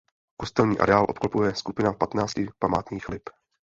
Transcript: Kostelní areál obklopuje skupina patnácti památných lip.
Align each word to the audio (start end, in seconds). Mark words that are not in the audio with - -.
Kostelní 0.37 0.79
areál 0.79 1.05
obklopuje 1.09 1.55
skupina 1.55 1.93
patnácti 1.93 2.47
památných 2.59 3.09
lip. 3.09 3.29